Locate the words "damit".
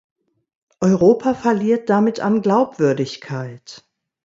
1.91-2.19